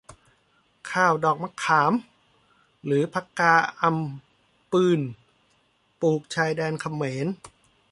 [0.91, 1.93] ข้าวดอกมะขาม
[2.85, 4.99] หรือผกาอำปึญ
[6.01, 7.27] ปลูกชายแดนเขมร